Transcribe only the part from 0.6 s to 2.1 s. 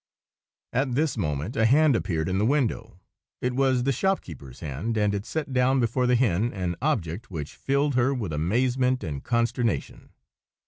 At this moment a hand